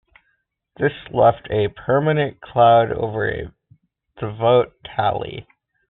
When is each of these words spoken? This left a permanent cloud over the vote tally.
This 0.77 0.93
left 1.13 1.47
a 1.51 1.67
permanent 1.67 2.41
cloud 2.41 2.91
over 2.91 3.53
the 4.19 4.31
vote 4.31 4.71
tally. 4.83 5.47